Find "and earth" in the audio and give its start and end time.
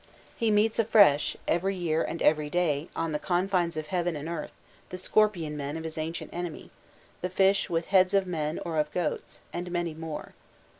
4.15-4.53